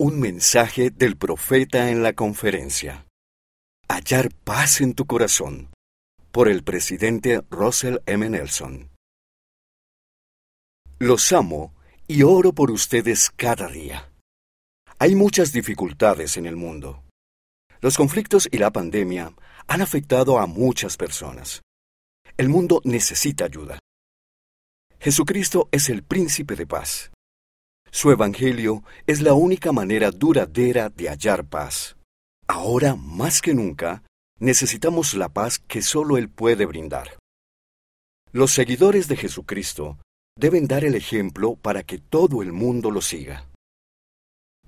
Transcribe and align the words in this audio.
Un 0.00 0.20
mensaje 0.20 0.90
del 0.90 1.16
profeta 1.16 1.90
en 1.90 2.04
la 2.04 2.12
conferencia. 2.12 3.08
Hallar 3.88 4.32
paz 4.44 4.80
en 4.80 4.94
tu 4.94 5.06
corazón. 5.06 5.72
Por 6.30 6.48
el 6.48 6.62
presidente 6.62 7.42
Russell 7.50 7.96
M. 8.06 8.30
Nelson. 8.30 8.90
Los 11.00 11.32
amo 11.32 11.74
y 12.06 12.22
oro 12.22 12.52
por 12.52 12.70
ustedes 12.70 13.32
cada 13.34 13.66
día. 13.66 14.12
Hay 15.00 15.16
muchas 15.16 15.52
dificultades 15.52 16.36
en 16.36 16.46
el 16.46 16.54
mundo. 16.54 17.02
Los 17.80 17.96
conflictos 17.96 18.48
y 18.52 18.58
la 18.58 18.70
pandemia 18.70 19.34
han 19.66 19.82
afectado 19.82 20.38
a 20.38 20.46
muchas 20.46 20.96
personas. 20.96 21.62
El 22.36 22.48
mundo 22.48 22.80
necesita 22.84 23.46
ayuda. 23.46 23.80
Jesucristo 25.00 25.68
es 25.72 25.88
el 25.88 26.04
príncipe 26.04 26.54
de 26.54 26.68
paz. 26.68 27.10
Su 27.90 28.10
Evangelio 28.10 28.82
es 29.06 29.22
la 29.22 29.34
única 29.34 29.72
manera 29.72 30.10
duradera 30.10 30.90
de 30.90 31.08
hallar 31.08 31.46
paz. 31.46 31.96
Ahora, 32.46 32.96
más 32.96 33.40
que 33.40 33.54
nunca, 33.54 34.02
necesitamos 34.38 35.14
la 35.14 35.28
paz 35.28 35.58
que 35.58 35.82
solo 35.82 36.16
Él 36.16 36.28
puede 36.28 36.66
brindar. 36.66 37.18
Los 38.30 38.52
seguidores 38.52 39.08
de 39.08 39.16
Jesucristo 39.16 39.98
deben 40.36 40.68
dar 40.68 40.84
el 40.84 40.94
ejemplo 40.94 41.56
para 41.56 41.82
que 41.82 41.98
todo 41.98 42.42
el 42.42 42.52
mundo 42.52 42.90
lo 42.90 43.00
siga. 43.00 43.48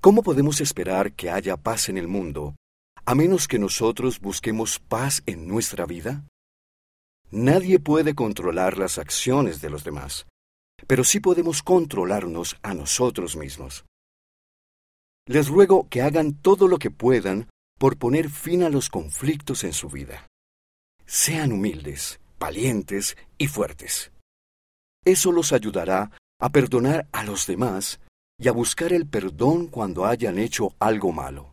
¿Cómo 0.00 0.22
podemos 0.22 0.60
esperar 0.60 1.12
que 1.12 1.30
haya 1.30 1.56
paz 1.56 1.88
en 1.88 1.98
el 1.98 2.08
mundo 2.08 2.56
a 3.04 3.14
menos 3.14 3.48
que 3.48 3.58
nosotros 3.58 4.20
busquemos 4.20 4.78
paz 4.78 5.22
en 5.26 5.46
nuestra 5.46 5.84
vida? 5.84 6.24
Nadie 7.30 7.78
puede 7.78 8.14
controlar 8.14 8.78
las 8.78 8.98
acciones 8.98 9.60
de 9.60 9.70
los 9.70 9.84
demás, 9.84 10.26
pero 10.86 11.04
sí 11.04 11.20
podemos 11.20 11.62
controlarnos 11.62 12.56
a 12.62 12.74
nosotros 12.74 13.36
mismos. 13.36 13.84
Les 15.26 15.48
ruego 15.48 15.88
que 15.88 16.02
hagan 16.02 16.34
todo 16.34 16.68
lo 16.68 16.78
que 16.78 16.90
puedan 16.90 17.48
por 17.78 17.96
poner 17.96 18.30
fin 18.30 18.62
a 18.62 18.68
los 18.68 18.90
conflictos 18.90 19.64
en 19.64 19.72
su 19.72 19.88
vida. 19.88 20.26
Sean 21.06 21.52
humildes, 21.52 22.20
valientes 22.38 23.16
y 23.38 23.46
fuertes. 23.46 24.12
Eso 25.04 25.32
los 25.32 25.52
ayudará 25.52 26.10
a 26.40 26.50
perdonar 26.50 27.08
a 27.12 27.24
los 27.24 27.46
demás 27.46 28.00
y 28.38 28.48
a 28.48 28.52
buscar 28.52 28.92
el 28.92 29.06
perdón 29.06 29.66
cuando 29.66 30.06
hayan 30.06 30.38
hecho 30.38 30.74
algo 30.78 31.12
malo. 31.12 31.52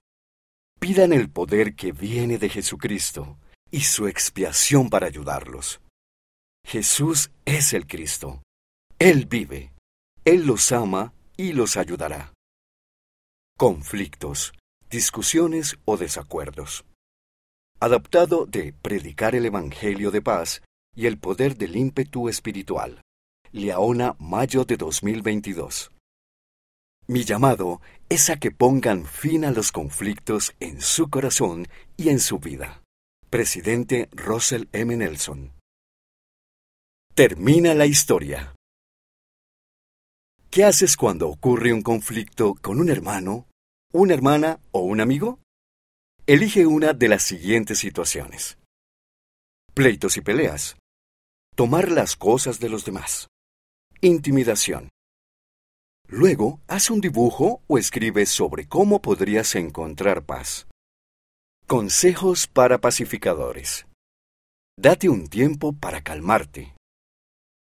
Pidan 0.79 1.11
el 1.11 1.29
poder 1.29 1.75
que 1.75 1.91
viene 1.91 2.37
de 2.37 2.49
Jesucristo 2.49 3.37
y 3.71 3.81
su 3.81 4.07
expiación 4.07 4.89
para 4.89 5.07
ayudarlos. 5.07 5.81
Jesús 6.65 7.31
es 7.45 7.73
el 7.73 7.87
Cristo, 7.87 8.41
él 8.99 9.27
vive, 9.27 9.73
Él 10.25 10.47
los 10.47 10.71
ama 10.71 11.13
y 11.37 11.53
los 11.53 11.77
ayudará. 11.77 12.33
Conflictos, 13.55 14.53
discusiones 14.89 15.77
o 15.85 15.97
desacuerdos. 15.97 16.83
Adaptado 17.79 18.47
de 18.47 18.73
Predicar 18.73 19.35
el 19.35 19.45
Evangelio 19.45 20.09
de 20.09 20.23
Paz 20.23 20.63
y 20.95 21.05
el 21.05 21.19
Poder 21.19 21.57
del 21.57 21.75
Ímpetu 21.75 22.27
Espiritual. 22.27 23.01
Leona, 23.51 24.15
mayo 24.17 24.65
de 24.65 24.77
2022. 24.77 25.91
Mi 27.05 27.23
llamado 27.23 27.81
es 28.09 28.31
a 28.31 28.37
que 28.37 28.49
pongan 28.49 29.05
fin 29.05 29.45
a 29.45 29.51
los 29.51 29.71
conflictos 29.71 30.55
en 30.59 30.81
su 30.81 31.11
corazón 31.11 31.67
y 31.97 32.09
en 32.09 32.19
su 32.19 32.39
vida. 32.39 32.81
Presidente 33.29 34.09
Russell 34.11 34.65
M. 34.71 34.97
Nelson. 34.97 35.53
Termina 37.13 37.75
la 37.75 37.85
historia. 37.85 38.56
¿Qué 40.57 40.63
haces 40.63 40.97
cuando 40.97 41.29
ocurre 41.29 41.71
un 41.71 41.83
conflicto 41.83 42.55
con 42.55 42.79
un 42.79 42.89
hermano, 42.89 43.45
una 43.93 44.15
hermana 44.15 44.59
o 44.71 44.79
un 44.79 45.01
amigo? 45.01 45.39
Elige 46.25 46.65
una 46.65 46.93
de 46.93 47.07
las 47.09 47.21
siguientes 47.21 47.77
situaciones. 47.77 48.57
Pleitos 49.75 50.17
y 50.17 50.21
peleas. 50.21 50.75
Tomar 51.55 51.91
las 51.91 52.15
cosas 52.15 52.59
de 52.59 52.69
los 52.69 52.85
demás. 52.85 53.27
Intimidación. 54.01 54.89
Luego, 56.07 56.59
haz 56.65 56.89
un 56.89 57.01
dibujo 57.01 57.61
o 57.67 57.77
escribe 57.77 58.25
sobre 58.25 58.67
cómo 58.67 58.99
podrías 58.99 59.53
encontrar 59.53 60.25
paz. 60.25 60.65
Consejos 61.67 62.47
para 62.47 62.79
pacificadores. 62.79 63.85
Date 64.75 65.07
un 65.07 65.27
tiempo 65.27 65.73
para 65.73 66.01
calmarte. 66.01 66.73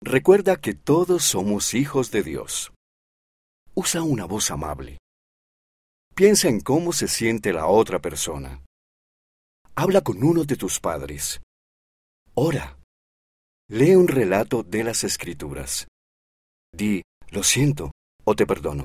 Recuerda 0.01 0.56
que 0.56 0.73
todos 0.73 1.25
somos 1.25 1.73
hijos 1.73 2.09
de 2.12 2.23
Dios. 2.23 2.72
Usa 3.78 4.03
una 4.03 4.24
voz 4.24 4.52
amable. 4.52 5.00
Piensa 6.16 6.47
en 6.47 6.62
cómo 6.62 6.94
se 6.94 7.09
siente 7.09 7.52
la 7.52 7.68
otra 7.68 8.00
persona. 8.00 8.63
Habla 9.75 10.00
con 10.00 10.24
uno 10.24 10.46
de 10.46 10.56
tus 10.56 10.80
padres. 10.80 11.41
Ora. 12.36 12.80
Lee 13.68 13.96
un 13.96 14.08
relato 14.08 14.63
de 14.63 14.86
las 14.86 15.03
Escrituras. 15.03 15.88
Di, 16.72 17.02
lo 17.31 17.44
siento, 17.44 17.91
o 18.24 18.34
te 18.34 18.46
perdono. 18.46 18.84